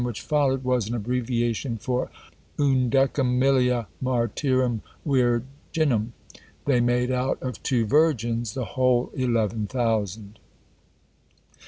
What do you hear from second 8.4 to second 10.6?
the whole Eleven Thousand!